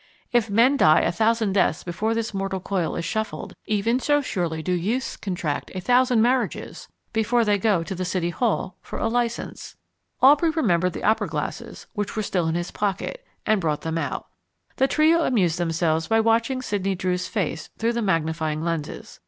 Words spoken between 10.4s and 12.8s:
remembered the opera glasses, which were still in his